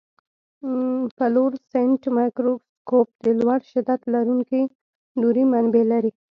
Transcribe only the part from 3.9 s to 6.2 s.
لرونکي نوري منبع لري.